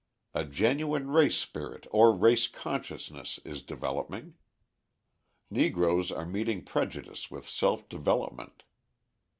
A 0.33 0.45
genuine 0.45 1.11
race 1.11 1.37
spirit 1.37 1.85
or 1.91 2.11
race 2.15 2.47
consciousness 2.47 3.39
is 3.45 3.61
developing. 3.61 4.33
Negroes 5.51 6.11
are 6.11 6.25
meeting 6.25 6.63
prejudice 6.63 7.29
with 7.29 7.47
self 7.47 7.87
development. 7.87 8.63